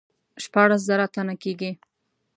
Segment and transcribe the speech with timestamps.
[0.43, 1.71] شپاړس زره تنه کیږي.